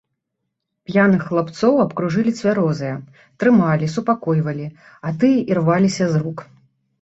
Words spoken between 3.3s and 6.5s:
трымалі, супакойвалі, а тыя ірваліся з рук.